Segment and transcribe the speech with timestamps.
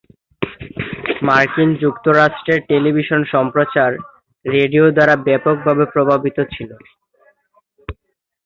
[1.21, 3.89] মার্কিন যুক্তরাষ্ট্রের টেলিভিশন সম্প্রচার
[4.45, 6.69] রেডিও দ্বারা ব্যাপকভাবে প্রভাবিত ছিল।